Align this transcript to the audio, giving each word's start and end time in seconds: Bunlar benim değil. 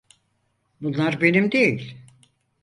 Bunlar 0.81 1.21
benim 1.21 1.51
değil. 1.51 1.97